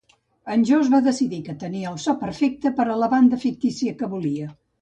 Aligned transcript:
En 0.53 0.63
Joss 0.69 0.87
va 0.93 1.01
decidir 1.07 1.41
que 1.49 1.55
tenien 1.65 1.91
el 1.97 2.01
so 2.05 2.17
perfecte 2.23 2.75
per 2.81 2.89
a 2.89 2.99
la 3.05 3.13
banda 3.15 3.43
fictícia 3.47 3.99
que 4.01 4.11
volia. 4.19 4.53